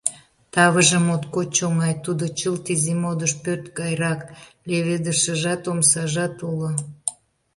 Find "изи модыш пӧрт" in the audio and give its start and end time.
2.73-3.65